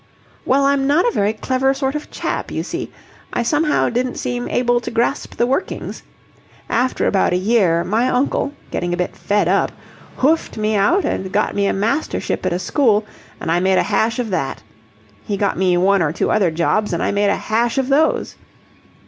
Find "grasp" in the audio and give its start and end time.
4.89-5.35